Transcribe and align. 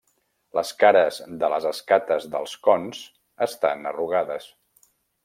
Les 0.59 0.69
cares 0.83 1.19
de 1.43 1.49
les 1.55 1.67
escates 1.71 2.25
dels 2.37 2.57
cons 2.69 3.03
estan 3.49 3.89
arrugades. 3.91 4.49